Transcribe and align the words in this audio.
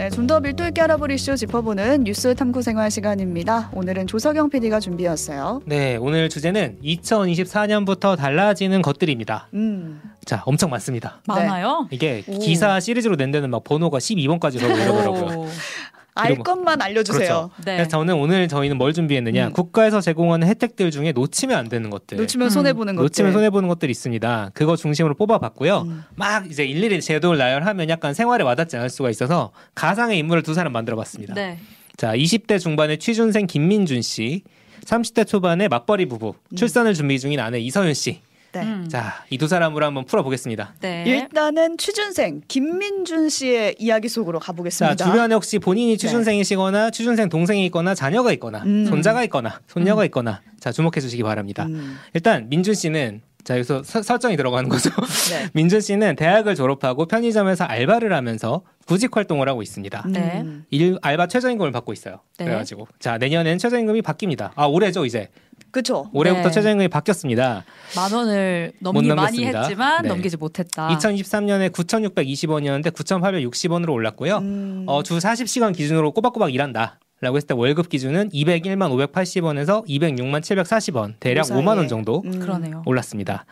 네, 0.00 0.08
좀 0.08 0.26
더 0.26 0.40
밀도 0.40 0.64
있게 0.68 0.80
알아볼 0.80 1.10
이슈 1.10 1.36
짚어보는 1.36 2.04
뉴스 2.04 2.34
탐구 2.34 2.62
생활 2.62 2.90
시간입니다. 2.90 3.68
오늘은 3.74 4.06
조석영 4.06 4.48
PD가 4.48 4.80
준비했어요. 4.80 5.60
네, 5.66 5.96
오늘 5.96 6.30
주제는 6.30 6.78
2024년부터 6.82 8.16
달라지는 8.16 8.80
것들입니다. 8.80 9.48
음, 9.52 10.00
자, 10.24 10.42
엄청 10.46 10.70
많습니다. 10.70 11.20
많아요? 11.26 11.86
이게 11.90 12.24
오. 12.28 12.38
기사 12.38 12.80
시리즈로 12.80 13.16
낸 13.16 13.30
데는 13.30 13.50
막 13.50 13.62
번호가 13.62 13.98
12번까지 13.98 14.58
서고 14.58 14.72
이러더라고요. 14.74 15.46
오. 16.16 16.20
알 16.20 16.36
것만 16.36 16.82
알려주세요. 16.82 17.18
그렇죠. 17.18 17.50
네. 17.64 17.76
그래서 17.76 17.90
저는 17.90 18.14
오늘 18.14 18.48
저희는 18.48 18.76
뭘 18.78 18.92
준비했느냐? 18.92 19.48
음. 19.48 19.52
국가에서 19.52 20.00
제공하는 20.00 20.48
혜택들 20.48 20.90
중에 20.90 21.12
놓치면 21.12 21.56
안 21.56 21.68
되는 21.68 21.88
것들. 21.90 22.18
놓치면 22.18 22.48
음. 22.48 22.50
손해 22.50 22.72
보는 22.72 22.96
것들. 22.96 23.04
놓치면 23.04 23.32
손해 23.32 23.50
보는 23.50 23.68
것들이 23.68 23.90
있습니다. 23.90 24.50
그거 24.54 24.76
중심으로 24.76 25.14
뽑아봤고요. 25.14 25.82
음. 25.82 26.04
막 26.16 26.50
이제 26.50 26.64
일일이 26.64 27.00
제도를 27.00 27.38
나열하면 27.38 27.88
약간 27.88 28.14
생활에 28.14 28.44
와닿지 28.44 28.76
않을 28.76 28.90
수가 28.90 29.10
있어서 29.10 29.52
가상의 29.74 30.18
인물을 30.18 30.42
두 30.42 30.54
사람 30.54 30.72
만들어봤습니다. 30.72 31.34
네. 31.34 31.58
자, 31.96 32.14
20대 32.14 32.58
중반의 32.58 32.98
취준생 32.98 33.46
김민준 33.46 34.02
씨, 34.02 34.42
30대 34.86 35.26
초반의 35.26 35.68
맞벌이 35.68 36.06
부부, 36.06 36.34
음. 36.52 36.56
출산을 36.56 36.94
준비 36.94 37.18
중인 37.18 37.38
아내 37.40 37.58
이서윤 37.60 37.94
씨. 37.94 38.20
네. 38.52 38.62
음. 38.62 38.88
자, 38.88 39.24
이 39.30 39.38
두 39.38 39.46
사람으로 39.48 39.86
한번 39.86 40.04
풀어보겠습니다. 40.04 40.74
네. 40.80 41.04
일단은 41.06 41.78
취준생 41.78 42.42
김민준 42.48 43.28
씨의 43.28 43.76
이야기 43.78 44.08
속으로 44.08 44.38
자, 44.40 44.46
가보겠습니다. 44.46 45.04
주변에 45.04 45.34
혹시 45.34 45.58
본인이 45.58 45.96
취준생이시거나 45.96 46.90
취준생 46.90 47.28
동생이 47.28 47.64
있거나 47.66 47.94
자녀가 47.94 48.32
있거나 48.32 48.62
음. 48.64 48.84
손자가 48.86 49.22
있거나 49.24 49.60
손녀가 49.68 50.04
있거나 50.06 50.40
자, 50.58 50.72
주목해 50.72 51.00
주시기 51.00 51.22
바랍니다. 51.22 51.64
음, 51.66 51.96
일단 52.12 52.48
민준 52.48 52.74
씨는 52.74 53.22
자, 53.44 53.54
여기서 53.54 53.82
서- 53.82 54.02
설정이 54.02 54.36
들어가는 54.36 54.68
거죠. 54.68 54.90
네. 55.30 55.48
민준 55.54 55.80
씨는 55.80 56.16
대학을 56.16 56.54
졸업하고 56.54 57.06
편의점에서 57.06 57.64
알바를 57.64 58.12
하면서 58.12 58.62
구직 58.86 59.16
활동을 59.16 59.48
하고 59.48 59.62
있습니다. 59.62 60.04
네. 60.08 60.40
음, 60.42 60.66
일, 60.70 60.98
알바 61.00 61.28
최저임금을 61.28 61.72
받고 61.72 61.92
있어요. 61.94 62.20
네. 62.38 62.44
그래가지고 62.44 62.86
자 62.98 63.16
내년엔 63.16 63.56
최저임금이 63.58 64.02
바뀝니다. 64.02 64.50
아 64.56 64.66
올해죠 64.66 65.06
이제 65.06 65.28
그쵸. 65.70 66.08
올해부터 66.12 66.48
네. 66.48 66.50
최저임금이 66.54 66.88
바뀌었습니다. 66.88 67.64
만 67.96 68.12
원을 68.12 68.72
넘기 68.80 69.08
못 69.08 69.14
많이 69.14 69.38
넘겼습니다. 69.38 69.60
했지만 69.62 70.02
네. 70.02 70.08
넘기지 70.08 70.36
못했다. 70.36 70.88
2023년에 70.88 71.70
9,620원이었는데 71.72 72.90
9,860원으로 72.92 73.90
올랐고요. 73.90 74.38
음, 74.38 74.84
어, 74.86 75.02
주 75.02 75.16
40시간 75.18 75.74
기준으로 75.74 76.12
꼬박꼬박 76.12 76.52
일한다. 76.54 76.98
라고 77.22 77.36
했을 77.36 77.48
때 77.48 77.54
월급 77.54 77.90
기준은 77.90 78.30
201만 78.30 78.90
580원에서 79.12 79.86
206만 79.86 80.40
740원 80.40 81.14
대략 81.20 81.42
그 81.42 81.48
사이에. 81.48 81.62
5만 81.62 81.76
원 81.76 81.86
정도 81.86 82.22
음, 82.24 82.40
그러네요. 82.40 82.82
올랐습니다. 82.86 83.44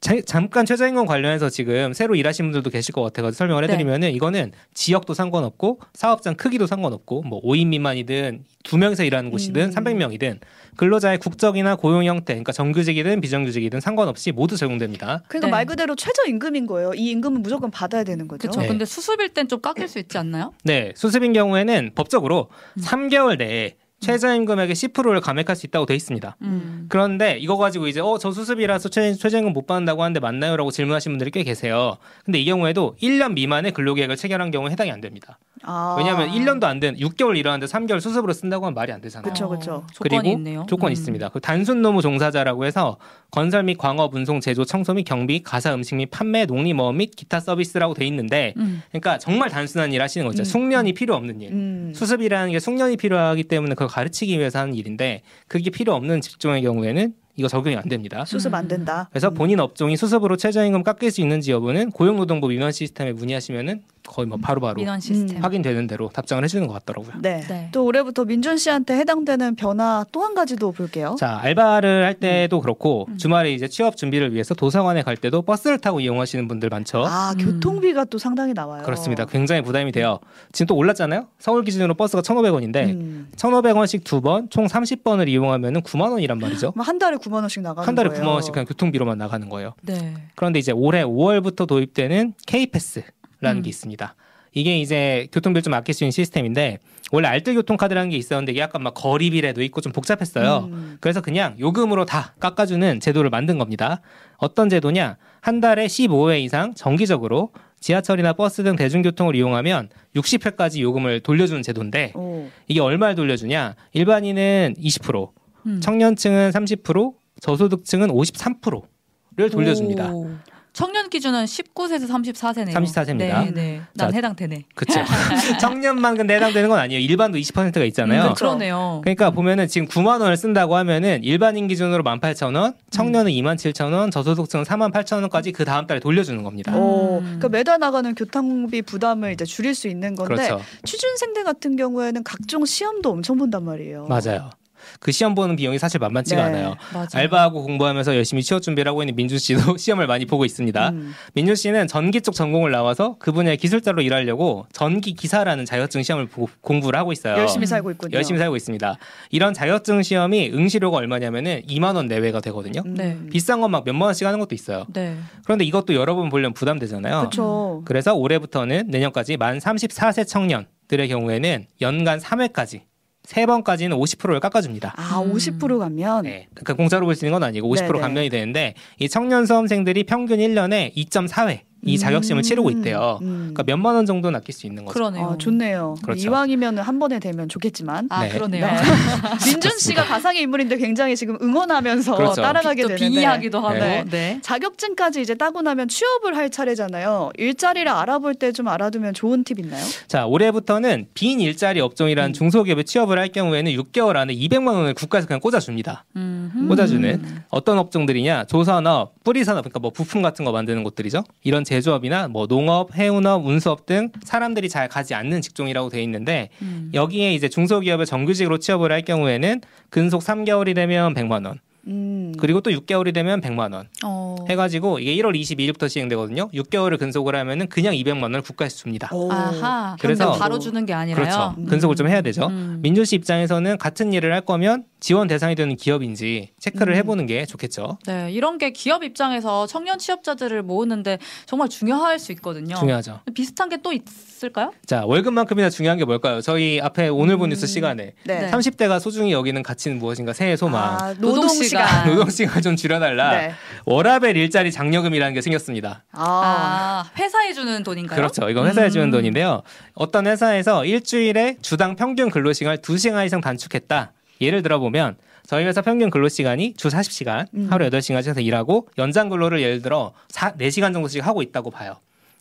자- 0.00 0.20
잠깐 0.26 0.66
최저임금 0.66 1.06
관련해서 1.06 1.48
지금 1.48 1.92
새로 1.94 2.14
일하신 2.14 2.46
분들도 2.46 2.68
계실 2.70 2.92
것 2.92 3.02
같아서 3.02 3.30
설명을 3.32 3.66
네. 3.66 3.72
해드리면은 3.72 4.10
이거는 4.12 4.52
지역도 4.74 5.14
상관없고 5.14 5.80
사업장 5.94 6.34
크기도 6.34 6.66
상관없고 6.66 7.22
뭐 7.22 7.40
5인 7.42 7.68
미만이든 7.68 8.44
두 8.64 8.76
명이서 8.76 9.04
일하는 9.04 9.30
곳이든 9.30 9.62
음. 9.62 9.70
300명이든 9.70 10.38
근로자의 10.76 11.18
국적이나 11.18 11.76
고용 11.76 12.04
형태, 12.04 12.34
그러니까 12.34 12.52
정규직이든 12.52 13.20
비정규직이든 13.20 13.80
상관없이 13.80 14.32
모두 14.32 14.56
적용됩니다. 14.56 15.22
그러니까 15.28 15.46
네. 15.46 15.50
말 15.50 15.64
그대로 15.66 15.94
최저임금인 15.94 16.66
거예요. 16.66 16.92
이 16.94 17.10
임금은 17.10 17.42
무조건 17.42 17.70
받아야 17.70 18.04
되는 18.04 18.26
거죠. 18.28 18.42
그렇죠. 18.48 18.60
네. 18.60 18.66
근데 18.68 18.84
수습일 18.84 19.30
땐 19.30 19.48
좀 19.48 19.60
깎일 19.60 19.86
수 19.88 19.98
있지 19.98 20.18
않나요? 20.18 20.52
네, 20.64 20.92
수습인 20.96 21.32
경우에는 21.32 21.92
법적으로 21.94 22.48
음. 22.76 22.82
3개월 22.82 23.38
내에 23.38 23.76
최저임금액의 24.00 24.74
10%를 24.74 25.20
감액할 25.20 25.56
수 25.56 25.66
있다고 25.66 25.86
돼 25.86 25.94
있습니다. 25.94 26.36
음. 26.42 26.86
그런데 26.88 27.38
이거 27.38 27.56
가지고 27.56 27.86
이제 27.88 28.00
어 28.00 28.18
저 28.18 28.30
수습이라서 28.32 28.88
최, 28.88 29.12
최저임금 29.12 29.52
못 29.52 29.66
받는다고 29.66 30.02
하는데 30.02 30.18
맞나요라고 30.20 30.70
질문하시는 30.70 31.12
분들이 31.14 31.30
꽤 31.30 31.42
계세요. 31.42 31.96
근데 32.24 32.38
이 32.38 32.44
경우에도 32.44 32.96
1년 33.02 33.32
미만의 33.34 33.72
근로계획을 33.72 34.16
체결한 34.16 34.50
경우에 34.50 34.70
해당이 34.70 34.90
안 34.90 35.00
됩니다. 35.00 35.38
아. 35.62 35.94
왜냐하면 35.98 36.30
1년도 36.30 36.64
안 36.64 36.80
된 36.80 36.96
6개월 36.96 37.36
일하는데 37.38 37.66
3개월 37.66 38.00
수습으로 38.00 38.32
쓴다고 38.32 38.66
하면 38.66 38.74
말이 38.74 38.92
안 38.92 39.00
되잖아요. 39.00 39.32
그쵸. 39.32 39.44
어, 39.46 39.86
조건이 39.92 40.20
그리고 40.20 40.28
있네요. 40.36 40.66
조건이 40.68 40.90
음. 40.90 40.92
있습니다. 40.92 41.28
그 41.30 41.40
단순 41.40 41.80
노무 41.82 42.02
종사자라고 42.02 42.64
해서 42.66 42.98
건설 43.30 43.62
및 43.62 43.78
광업, 43.78 44.14
운송, 44.14 44.40
제조, 44.40 44.64
청소 44.64 44.92
및 44.94 45.04
경비, 45.04 45.42
가사, 45.42 45.72
음식 45.74 45.94
및 45.96 46.10
판매, 46.10 46.44
농림어업 46.46 46.94
및 46.96 47.12
기타 47.16 47.40
서비스라고 47.40 47.94
돼 47.94 48.06
있는데 48.06 48.54
음. 48.58 48.82
그러니까 48.90 49.18
정말 49.18 49.48
단순한 49.50 49.92
일 49.92 50.02
하시는 50.02 50.26
거죠. 50.26 50.42
음. 50.42 50.44
숙련이 50.44 50.92
필요 50.94 51.14
없는 51.14 51.40
일. 51.40 51.52
음. 51.52 51.92
수습이라는 51.94 52.52
게 52.52 52.58
숙련이 52.60 52.96
필요하기 52.96 53.44
때문에 53.44 53.74
그걸 53.74 53.88
가르치기 53.94 54.38
위해서 54.38 54.58
하는 54.58 54.74
일인데 54.74 55.22
그게 55.46 55.70
필요 55.70 55.94
없는 55.94 56.20
직종의 56.20 56.62
경우에는 56.62 57.14
이거 57.36 57.48
적용이 57.48 57.76
안 57.76 57.88
됩니다. 57.88 58.24
수습 58.24 58.52
안 58.54 58.66
된다. 58.68 59.08
그래서 59.10 59.28
음. 59.28 59.34
본인 59.34 59.60
업종이 59.60 59.96
수습으로 59.96 60.36
최저임금 60.36 60.82
깎일 60.82 61.10
수 61.10 61.20
있는지 61.20 61.52
여부는 61.52 61.90
고용노동부 61.92 62.48
민원 62.48 62.72
시스템에 62.72 63.12
문의하시면은 63.12 63.82
거의 64.06 64.26
뭐 64.28 64.36
바로바로 64.38 64.74
민원 64.76 65.00
시스템. 65.00 65.42
확인되는 65.42 65.86
대로 65.86 66.08
답장을 66.12 66.42
해주는 66.44 66.66
것 66.66 66.72
같더라고요. 66.74 67.14
네. 67.22 67.40
네. 67.48 67.68
또 67.72 67.84
올해부터 67.84 68.24
민준 68.24 68.58
씨한테 68.58 68.96
해당되는 68.98 69.56
변화 69.56 70.04
또 70.12 70.24
한 70.24 70.34
가지도 70.34 70.72
볼게요. 70.72 71.16
자 71.18 71.38
알바를 71.42 72.04
할 72.04 72.14
때도 72.14 72.60
그렇고 72.62 73.06
음. 73.10 73.18
주말에 73.18 73.52
이제 73.52 73.68
취업 73.68 73.96
준비를 73.96 74.32
위해서 74.32 74.54
도서관에 74.54 75.02
갈 75.02 75.16
때도 75.18 75.42
버스를 75.42 75.78
타고 75.78 76.00
이용하시는 76.00 76.48
분들 76.48 76.70
많죠. 76.70 77.04
아 77.06 77.34
음. 77.38 77.44
교통비가 77.44 78.04
또 78.06 78.16
상당히 78.18 78.54
나와요. 78.54 78.82
그렇습니다. 78.84 79.26
굉장히 79.26 79.60
부담이 79.62 79.92
돼요. 79.92 80.18
지금 80.52 80.66
또 80.68 80.76
올랐잖아요. 80.76 81.26
서울 81.38 81.62
기준으로 81.64 81.92
버스가 81.94 82.22
1,500원인데 82.22 82.88
음. 82.88 83.28
1,500원씩 83.36 84.04
두 84.04 84.20
번, 84.22 84.48
총 84.48 84.66
30번을 84.66 85.28
이용하면은 85.28 85.82
9만 85.82 86.10
원이란 86.12 86.38
말이죠. 86.38 86.72
그럼 86.72 86.86
한 86.86 86.98
달에 86.98 87.16
9만 87.18 87.34
원씩 87.34 87.62
나가는 87.62 87.86
한 87.86 87.94
달에 87.94 88.08
거예요. 88.08 88.22
9만 88.24 88.28
원씩 88.28 88.52
그냥 88.52 88.64
교통비로만 88.66 89.18
나가는 89.18 89.46
거예요. 89.50 89.74
네. 89.82 90.14
그런데 90.36 90.58
이제 90.58 90.72
올해 90.72 91.02
5월부터 91.04 91.66
도입되는 91.66 92.32
K패스 92.46 93.02
라는 93.44 93.60
음. 93.60 93.62
게 93.62 93.68
있습니다. 93.68 94.14
이게 94.54 94.78
이제 94.78 95.28
교통비를 95.32 95.62
좀 95.62 95.74
아낄 95.74 95.94
수 95.94 96.04
있는 96.04 96.12
시스템인데 96.12 96.78
원래 97.12 97.28
알뜰 97.28 97.54
교통카드라는 97.54 98.10
게 98.10 98.16
있었는데 98.16 98.52
이게 98.52 98.60
약간 98.60 98.82
막 98.82 98.94
거리비례도 98.94 99.62
있고 99.64 99.80
좀 99.80 99.92
복잡했어요. 99.92 100.68
음. 100.70 100.96
그래서 101.00 101.20
그냥 101.20 101.56
요금으로 101.58 102.04
다 102.06 102.34
깎아주는 102.40 103.00
제도를 103.00 103.30
만든 103.30 103.58
겁니다. 103.58 104.00
어떤 104.38 104.68
제도냐? 104.68 105.16
한 105.40 105.60
달에 105.60 105.86
15회 105.86 106.40
이상 106.40 106.74
정기적으로 106.74 107.50
지하철이나 107.80 108.32
버스 108.32 108.62
등 108.62 108.76
대중교통을 108.76 109.36
이용하면 109.36 109.90
60회까지 110.16 110.80
요금을 110.80 111.20
돌려주는 111.20 111.62
제도인데 111.62 112.12
오. 112.14 112.48
이게 112.66 112.80
얼마를 112.80 113.14
돌려주냐? 113.14 113.74
일반인은 113.92 114.76
20%, 114.78 115.30
음. 115.66 115.80
청년층은 115.82 116.50
30%, 116.50 117.14
저소득층은 117.40 118.08
53%를 118.08 119.50
돌려줍니다. 119.50 120.12
오. 120.12 120.30
청년 120.74 121.08
기준은 121.08 121.44
19세에서 121.44 122.08
34세네요. 122.08 122.74
34세 122.74 123.10
입니다. 123.10 123.44
네, 123.44 123.50
네. 123.52 123.80
난 123.94 124.10
자, 124.10 124.16
해당되네. 124.16 124.64
그렇죠. 124.74 125.00
청년만 125.60 126.16
근데 126.16 126.34
해당되는 126.34 126.68
건 126.68 126.80
아니에요. 126.80 127.00
일반도 127.00 127.38
20%가 127.38 127.84
있잖아요. 127.84 128.22
음, 128.22 128.24
그렇죠. 128.24 128.44
그러네요. 128.44 129.00
그러니까 129.04 129.30
보면은 129.30 129.68
지금 129.68 129.86
9만 129.86 130.20
원을 130.20 130.36
쓴다고 130.36 130.74
하면은 130.74 131.22
일반인 131.22 131.68
기준으로 131.68 132.02
18,000원, 132.02 132.74
청년은 132.90 133.30
27,000원, 133.30 134.10
저소득층은 134.10 134.64
48,000원까지 134.64 135.54
그 135.54 135.64
다음 135.64 135.86
달에 135.86 136.00
돌려주는 136.00 136.42
겁니다. 136.42 136.76
오. 136.76 137.18
음. 137.18 137.22
그러니까 137.22 137.48
매달 137.50 137.78
나가는 137.78 138.12
교통비 138.12 138.82
부담을 138.82 139.32
이제 139.32 139.44
줄일 139.44 139.76
수 139.76 139.86
있는 139.86 140.16
건데 140.16 140.34
그렇죠. 140.34 140.60
취준생들 140.84 141.44
같은 141.44 141.76
경우에는 141.76 142.24
각종 142.24 142.66
시험도 142.66 143.12
엄청 143.12 143.38
본단 143.38 143.64
말이에요. 143.64 144.06
맞아요. 144.08 144.50
그 145.00 145.12
시험 145.12 145.34
보는 145.34 145.56
비용이 145.56 145.78
사실 145.78 146.00
만만치가 146.00 146.48
네. 146.48 146.58
않아요. 146.58 146.74
맞아요. 146.92 147.06
알바하고 147.12 147.62
공부하면서 147.62 148.16
열심히 148.16 148.42
취업 148.42 148.62
준비를 148.62 148.88
하고 148.90 149.02
있는 149.02 149.14
민준 149.16 149.38
씨도 149.38 149.76
시험을 149.78 150.06
많이 150.06 150.24
보고 150.24 150.44
있습니다. 150.44 150.88
음. 150.90 151.12
민준 151.34 151.54
씨는 151.54 151.86
전기 151.88 152.20
쪽 152.22 152.34
전공을 152.34 152.70
나와서 152.70 153.16
그 153.18 153.32
분야의 153.32 153.56
기술자로 153.58 154.00
일하려고 154.02 154.66
전기 154.72 155.12
기사라는 155.14 155.64
자격증 155.66 156.02
시험을 156.02 156.26
보고 156.26 156.48
공부를 156.62 156.98
하고 156.98 157.12
있어요. 157.12 157.36
열심히 157.38 157.66
살고 157.66 157.90
있군요. 157.92 158.16
열심히 158.16 158.38
살고 158.38 158.56
있습니다. 158.56 158.96
이런 159.30 159.52
자격증 159.52 160.02
시험이 160.02 160.50
응시료가 160.54 160.96
얼마냐면은 160.96 161.62
2만 161.68 161.96
원 161.96 162.06
내외가 162.06 162.40
되거든요. 162.40 162.82
음. 162.86 162.94
네. 162.94 163.18
비싼 163.30 163.60
건 163.60 163.74
막 163.74 163.82
몇만 163.84 164.06
원씩 164.06 164.24
하는 164.24 164.38
것도 164.38 164.54
있어요. 164.54 164.84
네. 164.92 165.16
그런데 165.44 165.64
이것도 165.64 165.94
여러 165.94 166.14
번 166.14 166.28
보려면 166.28 166.54
부담되잖아요. 166.54 167.18
그렇죠. 167.18 167.82
그래서 167.84 168.14
올해부터는 168.14 168.84
내년까지 168.88 169.36
만 169.36 169.58
34세 169.58 170.28
청년들의 170.28 171.08
경우에는 171.08 171.66
연간 171.80 172.20
3회까지 172.20 172.82
세 173.24 173.46
번까지는 173.46 173.96
50%를 173.96 174.38
깎아줍니다. 174.40 174.94
아, 174.96 175.20
음. 175.20 175.32
50% 175.32 175.78
가면 175.78 176.24
네, 176.24 176.46
그러니까 176.54 176.74
공짜로 176.74 177.06
볼 177.06 177.14
수 177.14 177.24
있는 177.24 177.32
건 177.32 177.42
아니고 177.42 177.74
50% 177.74 177.86
네네. 177.86 178.00
감면이 178.00 178.28
되는데 178.28 178.74
이 178.98 179.08
청년 179.08 179.46
수험생들이 179.46 180.04
평균 180.04 180.38
1년에 180.40 180.94
2.4회 180.94 181.60
이 181.84 181.98
자격심을 181.98 182.40
음. 182.40 182.42
치르고 182.42 182.70
있대요. 182.70 183.18
음. 183.22 183.36
그러니까 183.52 183.62
몇만 183.64 183.94
원 183.94 184.06
정도는 184.06 184.38
아낄 184.38 184.54
수 184.54 184.66
있는 184.66 184.84
거죠. 184.84 184.94
그러네요. 184.94 185.24
어, 185.26 185.38
좋네요. 185.38 185.96
그렇죠. 186.02 186.26
이왕이면 186.26 186.78
한 186.78 186.98
번에 186.98 187.18
되면 187.18 187.48
좋겠지만 187.48 188.06
아, 188.10 188.22
네. 188.22 188.30
그러네요. 188.30 188.66
네. 188.66 188.72
민준 189.46 189.78
씨가 189.78 190.04
가상의 190.04 190.42
인물인데 190.42 190.78
굉장히 190.78 191.16
지금 191.16 191.36
응원하면서 191.42 192.16
그렇죠. 192.16 192.40
따라가게 192.40 192.82
또 192.82 192.88
되는데 192.88 193.06
빙의하기도 193.06 193.60
하고. 193.60 193.74
네. 193.74 194.04
네. 194.10 194.38
자격증까지 194.42 195.20
이제 195.20 195.34
따고 195.34 195.60
나면 195.60 195.88
취업을 195.88 196.34
할 196.36 196.48
차례잖아요. 196.50 197.30
일자리를 197.36 197.86
알아볼 197.90 198.34
때 198.34 198.54
좀 198.54 198.68
알아두면 198.68 199.12
좋은 199.12 199.44
팁 199.44 199.58
있나요? 199.58 199.84
자, 200.06 200.26
올해부터는 200.26 201.08
빈 201.12 201.40
일자리 201.40 201.80
업종이라는 201.80 202.30
음. 202.30 202.32
중소기업에 202.32 202.84
취업을 202.84 203.18
할 203.18 203.28
경우에는 203.28 203.72
6개월 203.72 204.16
안에 204.16 204.34
200만 204.34 204.68
원을 204.68 204.94
국가에서 204.94 205.26
그냥 205.26 205.40
꽂아줍니다. 205.40 206.04
음. 206.16 206.66
꽂아주는 206.68 207.42
어떤 207.50 207.78
업종들이냐? 207.78 208.44
조산업, 208.44 209.22
뿌리산업, 209.24 209.64
그러니까 209.64 209.80
뭐 209.80 209.90
부품 209.90 210.22
같은 210.22 210.44
거 210.44 210.52
만드는 210.52 210.84
곳들이죠. 210.84 211.24
이런 211.42 211.64
제 211.64 211.73
조업이나 211.80 212.28
뭐 212.28 212.46
농업, 212.46 212.94
해운업, 212.96 213.46
운수업 213.46 213.86
등 213.86 214.10
사람들이 214.22 214.68
잘 214.68 214.88
가지 214.88 215.14
않는 215.14 215.40
직종이라고 215.42 215.88
돼 215.90 216.02
있는데 216.02 216.50
음. 216.62 216.90
여기에 216.94 217.34
이제 217.34 217.48
중소기업에 217.48 218.04
정규직으로 218.04 218.58
취업을 218.58 218.92
할 218.92 219.02
경우에는 219.02 219.60
근속 219.90 220.22
3개월이 220.22 220.74
되면 220.74 221.14
100만 221.14 221.46
원, 221.46 221.58
음. 221.86 222.32
그리고 222.38 222.60
또 222.60 222.70
6개월이 222.70 223.12
되면 223.14 223.40
100만 223.40 223.72
원 223.74 223.88
어. 224.04 224.36
해가지고 224.48 224.98
이게 224.98 225.14
1월 225.22 225.38
22일부터 225.38 225.88
시행되거든요. 225.88 226.48
6개월을 226.52 226.98
근속을 226.98 227.34
하면은 227.36 227.68
그냥 227.68 227.94
200만 227.94 228.22
원을 228.22 228.42
국가에서 228.42 228.76
줍니다. 228.78 229.08
오. 229.12 229.30
아하. 229.30 229.96
그래서- 230.00 230.32
바로 230.32 230.58
주는 230.58 230.84
게 230.86 230.92
아니라요. 230.92 231.22
그렇죠. 231.22 231.54
음. 231.58 231.66
근속을 231.66 231.94
좀 231.96 232.08
해야 232.08 232.20
되죠. 232.22 232.46
음. 232.48 232.78
민준 232.82 233.04
씨 233.04 233.16
입장에서는 233.16 233.78
같은 233.78 234.12
일을 234.12 234.32
할 234.32 234.40
거면 234.40 234.84
지원 235.04 235.28
대상이 235.28 235.54
되는 235.54 235.76
기업인지 235.76 236.52
체크를 236.58 236.94
음. 236.94 236.96
해보는 236.96 237.26
게 237.26 237.44
좋겠죠. 237.44 237.98
네, 238.06 238.32
이런 238.32 238.56
게 238.56 238.70
기업 238.70 239.04
입장에서 239.04 239.66
청년 239.66 239.98
취업자들을 239.98 240.62
모으는데 240.62 241.18
정말 241.44 241.68
중요할 241.68 242.18
수 242.18 242.32
있거든요. 242.32 242.74
중요하죠. 242.76 243.20
비슷한 243.34 243.68
게 243.68 243.74
또 243.82 243.92
있을까요? 243.92 244.72
자 244.86 245.04
월급만큼이나 245.04 245.68
중요한 245.68 245.98
게 245.98 246.06
뭘까요? 246.06 246.40
저희 246.40 246.80
앞에 246.80 247.08
오늘 247.08 247.36
본 247.36 247.48
음. 247.48 247.50
뉴스 247.50 247.66
시간에 247.66 248.14
네. 248.24 248.40
네. 248.40 248.50
30대가 248.50 248.98
소중히 248.98 249.32
여기는 249.32 249.62
가치는 249.62 249.98
무엇인가 249.98 250.32
새해 250.32 250.56
소망. 250.56 250.82
아, 250.82 251.12
노동 251.18 251.48
시간. 251.48 252.08
노동 252.08 252.30
시간 252.30 252.62
좀 252.64 252.74
줄여달라. 252.74 253.30
네. 253.36 253.52
워라벨 253.84 254.38
일자리 254.38 254.72
장려금이라는 254.72 255.34
게 255.34 255.42
생겼습니다. 255.42 256.04
아. 256.12 256.24
아, 256.24 257.10
회사에 257.18 257.52
주는 257.52 257.82
돈인가요? 257.82 258.16
그렇죠. 258.16 258.48
이건 258.48 258.68
회사에 258.68 258.88
주는 258.88 259.08
음. 259.08 259.10
돈인데요. 259.10 259.64
어떤 259.92 260.26
회사에서 260.26 260.86
일주일에 260.86 261.58
주당 261.60 261.94
평균 261.94 262.30
근로시간을 262.30 262.78
2시간 262.78 263.26
이상 263.26 263.42
단축했다. 263.42 264.12
예를 264.40 264.62
들어 264.62 264.78
보면 264.78 265.16
저희 265.46 265.64
회사 265.64 265.82
평균 265.82 266.10
근로 266.10 266.28
시간이 266.28 266.74
주 266.74 266.88
40시간, 266.88 267.46
음. 267.54 267.68
하루 267.70 267.88
8시간씩 267.88 268.44
일하고 268.44 268.88
연장 268.98 269.28
근로를 269.28 269.60
예를 269.60 269.82
들어 269.82 270.12
4, 270.28 270.54
4시간 270.54 270.92
정도씩 270.92 271.26
하고 271.26 271.42
있다고 271.42 271.70
봐요. 271.70 271.96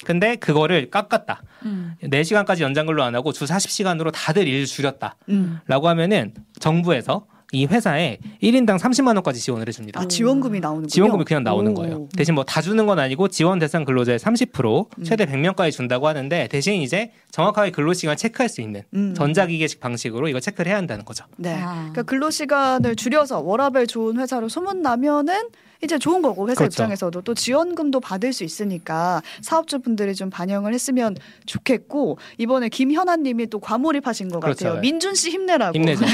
근데 0.06 0.36
그거를 0.36 0.90
깎았다. 0.90 1.42
음. 1.66 1.95
4시간까지 2.04 2.62
연장 2.62 2.86
근로 2.86 3.04
안 3.04 3.16
하고 3.16 3.31
주 3.31 3.45
40시간으로 3.45 4.12
다들 4.13 4.48
일을 4.48 4.66
줄였다. 4.66 5.16
음. 5.30 5.60
라고 5.68 5.88
하면은 5.90 6.34
정부에서 6.60 7.25
이 7.53 7.65
회사에 7.67 8.17
1인당 8.41 8.79
30만 8.79 9.13
원까지 9.15 9.39
지원을 9.39 9.67
해줍니다. 9.67 10.01
아, 10.01 10.07
지원금이 10.07 10.59
나오는 10.59 10.88
지원금이 10.88 11.23
그냥 11.23 11.44
나오는 11.44 11.71
오. 11.71 11.75
거예요. 11.75 12.07
대신 12.17 12.33
뭐 12.33 12.44
다 12.44 12.61
주는 12.61 12.85
건 12.88 12.97
아니고 13.00 13.27
지원 13.29 13.59
대상 13.59 13.85
근로자의 13.85 14.17
30% 14.19 14.88
음. 14.97 15.03
최대 15.03 15.25
100명까지 15.25 15.71
준다고 15.71 16.07
하는데 16.07 16.47
대신 16.50 16.81
이제 16.81 17.11
정확하게 17.31 17.71
근로 17.71 17.94
시간 17.94 18.17
체크할 18.17 18.50
수 18.50 18.61
있는 18.61 18.81
음. 18.95 19.13
전자기계식 19.15 19.79
방식으로 19.79 20.27
이거 20.27 20.39
체크를 20.39 20.69
해야 20.71 20.77
한다는 20.77 21.05
거죠. 21.05 21.25
네. 21.38 21.53
아. 21.61 21.73
그러니까 21.91 22.03
근로 22.03 22.29
시간을 22.31 22.95
줄여서 22.95 23.41
워라벨 23.41 23.85
좋은 23.88 24.17
회사로 24.19 24.49
소문 24.49 24.81
나면은 24.81 25.49
이제 25.83 26.00
좋은 26.00 26.21
거고 26.21 26.47
회사 26.50 26.59
그렇죠. 26.59 26.83
입장에서도 26.83 27.21
또 27.21 27.33
지원금도 27.33 28.00
받을 28.00 28.31
수 28.33 28.44
있으니까 28.44 29.21
사업주분들이 29.41 30.15
좀 30.15 30.30
반영을 30.30 30.74
했으면 30.74 31.15
좋겠고 31.45 32.18
이번에 32.38 32.69
김현아님이 32.69 33.47
또 33.47 33.59
과몰입하신 33.59 34.30
것 34.30 34.39
그렇죠. 34.39 34.65
같아요. 34.65 34.81
민준 34.81 35.13
씨 35.15 35.30
힘내라고. 35.30 35.77
힘내죠. 35.77 36.06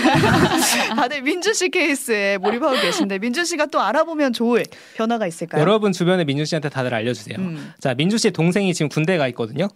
다들 0.95 1.21
민준 1.21 1.53
씨 1.53 1.69
케이스에 1.69 2.37
몰입하고 2.39 2.81
계신데 2.81 3.19
민준 3.19 3.45
씨가 3.45 3.67
또 3.67 3.79
알아보면 3.79 4.33
좋을 4.33 4.63
변화가 4.95 5.27
있을까요? 5.27 5.61
여러분 5.61 5.91
주변에 5.91 6.25
민주 6.25 6.45
씨한테 6.45 6.69
다들 6.69 6.93
알려주세요. 6.93 7.37
음. 7.37 7.73
자 7.79 7.93
민주 7.93 8.17
씨 8.17 8.31
동생이 8.31 8.73
지금 8.73 8.89
군대 8.89 9.17
가 9.17 9.27
있거든요. 9.29 9.67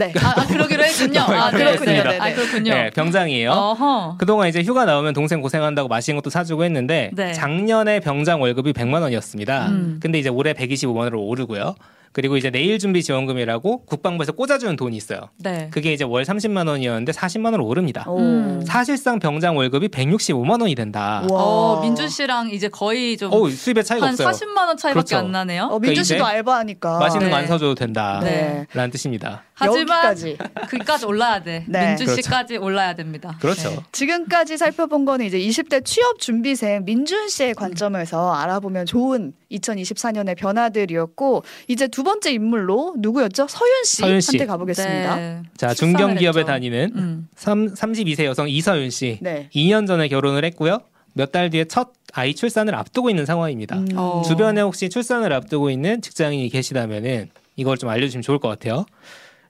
네. 0.00 0.14
아, 0.24 0.40
아, 0.40 0.46
그러기로 0.46 0.82
했군요. 0.82 1.20
아, 1.28 1.50
그렇군요. 1.50 1.80
그렇군요. 1.80 2.02
네네. 2.02 2.18
아, 2.18 2.34
그렇군요. 2.34 2.72
네, 2.72 2.90
병장이에요. 2.90 3.50
어허. 3.50 4.16
그동안 4.18 4.48
이제 4.48 4.62
휴가 4.62 4.86
나오면 4.86 5.12
동생 5.12 5.42
고생한다고 5.42 5.88
맛있는 5.88 6.16
것도 6.20 6.30
사주고 6.30 6.64
했는데 6.64 7.10
네. 7.12 7.32
작년에 7.34 8.00
병장 8.00 8.40
월급이 8.40 8.72
100만 8.72 9.02
원이었습니다. 9.02 9.68
음. 9.68 10.00
근데 10.02 10.18
이제 10.18 10.30
올해 10.30 10.54
125만 10.54 10.96
원으로 10.96 11.22
오르고요. 11.22 11.74
그리고 12.12 12.36
이제 12.36 12.50
내일 12.50 12.78
준비 12.80 13.02
지원금이라고 13.04 13.84
국방부에서 13.84 14.32
꽂아주는 14.32 14.74
돈이 14.74 14.96
있어요. 14.96 15.30
네. 15.38 15.68
그게 15.70 15.92
이제 15.92 16.04
월 16.04 16.24
30만 16.24 16.66
원이었는데 16.66 17.12
40만 17.12 17.46
원으로 17.46 17.64
오릅니다. 17.66 18.04
오. 18.08 18.18
음. 18.18 18.62
사실상 18.66 19.20
병장 19.20 19.56
월급이 19.56 19.88
165만 19.88 20.60
원이 20.60 20.74
된다. 20.74 21.24
우와. 21.30 21.42
어, 21.42 21.80
민준 21.82 22.08
씨랑 22.08 22.50
이제 22.50 22.68
거의 22.68 23.16
좀어 23.16 23.48
수입에 23.48 23.82
차이가 23.82 24.06
한 24.06 24.14
없어요. 24.14 24.28
40만 24.28 24.66
원 24.66 24.76
차이밖에 24.76 24.92
그렇죠. 24.92 25.16
안 25.18 25.30
나네요. 25.30 25.64
어, 25.64 25.78
민준 25.78 25.80
그러니까 25.80 26.02
씨도 26.02 26.16
이제 26.16 26.24
알바하니까. 26.24 26.98
맛있는 26.98 27.30
거안 27.30 27.42
네. 27.42 27.46
사줘도 27.48 27.74
된다. 27.76 28.20
네. 28.24 28.66
라는 28.74 28.90
뜻입니다. 28.90 29.44
하지만 29.54 29.80
여기까지. 29.80 30.38
그까지 30.68 31.06
올라야 31.06 31.42
돼. 31.42 31.64
네. 31.68 31.88
민준 31.88 32.06
그렇죠. 32.06 32.22
씨까지 32.22 32.56
올라야 32.56 32.94
됩니다. 32.94 33.36
그렇죠. 33.40 33.70
네. 33.70 33.76
지금까지 33.92 34.56
살펴본 34.56 35.04
거는 35.04 35.26
이제 35.26 35.38
20대 35.38 35.84
취업 35.84 36.18
준비생 36.18 36.84
민준 36.84 37.28
씨의 37.28 37.54
관점에서 37.54 38.32
알아보면 38.32 38.86
좋은 38.86 39.32
2024년의 39.50 40.36
변화들이었고 40.36 41.42
이제 41.68 41.88
두 41.88 42.02
번째 42.02 42.32
인물로 42.32 42.94
누구였죠? 42.98 43.46
서윤 43.48 43.84
서윤 43.84 44.20
씨. 44.20 44.32
씨한테 44.32 44.46
가보겠습니다. 44.46 45.16
네. 45.16 45.42
자 45.56 45.74
출산을 45.74 45.98
중견 45.98 46.16
기업에 46.18 46.40
했죠. 46.40 46.46
다니는 46.52 46.92
음. 46.96 47.28
3, 47.36 47.74
32세 47.74 48.24
여성 48.24 48.48
이서윤 48.48 48.90
씨. 48.90 49.18
네. 49.20 49.48
2년 49.54 49.86
전에 49.86 50.08
결혼을 50.08 50.44
했고요. 50.44 50.78
몇 51.12 51.32
달 51.32 51.50
뒤에 51.50 51.64
첫 51.64 51.90
아이 52.12 52.34
출산을 52.34 52.74
앞두고 52.74 53.10
있는 53.10 53.26
상황입니다. 53.26 53.76
음. 53.78 53.88
어. 53.96 54.22
주변에 54.26 54.60
혹시 54.60 54.88
출산을 54.88 55.32
앞두고 55.32 55.70
있는 55.70 56.00
직장인이 56.02 56.48
계시다면은 56.48 57.30
이걸 57.56 57.76
좀 57.78 57.88
알려주시면 57.88 58.22
좋을 58.22 58.38
것 58.38 58.48
같아요. 58.48 58.86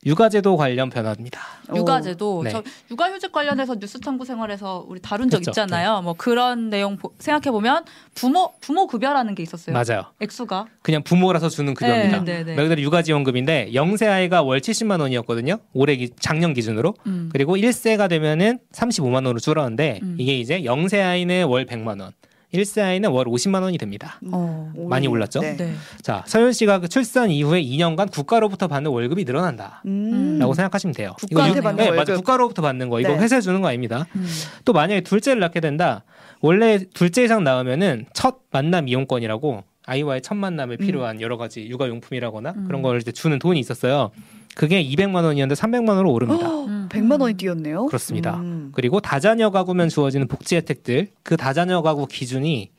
육아제도 0.06 0.56
관련 0.56 0.88
변화입니다. 0.88 1.40
육아제도 1.74 2.42
네. 2.42 2.50
저 2.50 2.62
육아휴직 2.90 3.32
관련해서 3.32 3.74
뉴스 3.78 4.00
탐구 4.00 4.24
생활에서 4.24 4.84
우리 4.88 4.98
다룬 5.00 5.28
적 5.28 5.38
그렇죠. 5.38 5.50
있잖아요. 5.50 6.00
뭐 6.02 6.14
그런 6.14 6.70
내용 6.70 6.96
생각해 7.18 7.50
보면 7.52 7.84
부모 8.14 8.50
부모 8.62 8.86
급여라는 8.86 9.34
게 9.34 9.42
있었어요. 9.42 9.74
맞아요. 9.74 10.04
액수가 10.20 10.66
그냥 10.82 11.02
부모라서 11.02 11.50
주는 11.50 11.74
급여입니다. 11.74 12.24
네, 12.24 12.38
네, 12.38 12.44
네. 12.44 12.54
말 12.54 12.64
그대로 12.64 12.80
육아지원금인데 12.80 13.74
영세 13.74 14.06
아이가 14.06 14.42
월 14.42 14.60
70만 14.60 15.00
원이었거든요. 15.00 15.58
올해 15.74 15.96
기- 15.96 16.10
작년 16.18 16.54
기준으로. 16.54 16.94
음. 17.06 17.28
그리고 17.32 17.56
1세가 17.56 18.08
되면은 18.08 18.58
35만 18.72 19.14
원으로 19.16 19.38
줄었는데 19.38 20.00
음. 20.02 20.16
이게 20.18 20.38
이제 20.38 20.64
영세 20.64 21.00
아이는 21.02 21.44
월 21.46 21.66
100만 21.66 22.00
원, 22.00 22.12
1세 22.52 22.82
아이는 22.82 23.10
월 23.10 23.26
50만 23.26 23.62
원이 23.62 23.78
됩니다. 23.78 24.18
어. 24.32 24.72
많이 24.88 25.06
올랐죠? 25.06 25.40
네. 25.40 25.56
네. 25.56 25.72
자, 26.02 26.24
서윤 26.26 26.52
씨가 26.52 26.80
그 26.80 26.88
출산 26.88 27.30
이후에 27.30 27.62
2년간 27.62 28.10
국가로부터 28.10 28.66
받는 28.66 28.90
월급이 28.90 29.24
늘어난다. 29.24 29.82
음. 29.86 30.38
라고 30.40 30.54
생각하시면 30.54 30.94
돼요. 30.94 31.14
국가한테 31.20 31.58
유- 31.58 31.62
받는 31.62 31.76
네, 31.84 31.88
월급. 31.90 31.96
맞아. 32.08 32.16
국가로부터 32.16 32.62
받는 32.62 32.88
거. 32.88 32.98
이거 33.00 33.10
네. 33.10 33.18
회사에 33.18 33.40
주는 33.40 33.60
거 33.60 33.68
아닙니다. 33.68 34.06
음. 34.16 34.26
또 34.64 34.72
만약에 34.72 35.02
둘째를 35.02 35.38
낳게 35.40 35.60
된다. 35.60 36.02
원래 36.40 36.78
둘째 36.92 37.22
이상 37.22 37.44
낳으면은 37.44 38.06
첫 38.14 38.38
만남 38.50 38.88
이용권이라고 38.88 39.62
아이와의 39.86 40.22
첫 40.22 40.34
만남에 40.34 40.74
음. 40.74 40.78
필요한 40.78 41.20
여러 41.20 41.36
가지 41.36 41.68
육아 41.68 41.88
용품이라거나 41.88 42.54
음. 42.56 42.64
그런 42.66 42.82
걸 42.82 43.00
이제 43.00 43.12
주는 43.12 43.38
돈이 43.38 43.58
있었어요. 43.60 44.10
그게 44.54 44.82
200만 44.84 45.24
원이었는데 45.24 45.54
300만 45.54 45.90
원으로 45.90 46.12
오릅니다. 46.12 46.48
음. 46.48 46.88
100만 46.90 47.20
원이 47.20 47.34
뛰었네요. 47.34 47.86
그렇습니다. 47.86 48.36
음. 48.38 48.70
그리고 48.74 49.00
다자녀 49.00 49.50
가구면 49.50 49.88
주어지는 49.88 50.28
복지 50.28 50.56
혜택들 50.56 51.08
그 51.22 51.36
다자녀 51.36 51.82
가구 51.82 52.06
기준이 52.06 52.70